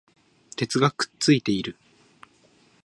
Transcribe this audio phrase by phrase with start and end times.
[0.55, 1.77] 鉄がくっついている